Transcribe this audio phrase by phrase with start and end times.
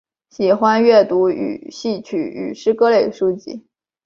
[0.31, 1.29] 喜欢阅读
[1.69, 3.67] 戏曲与诗歌类书籍。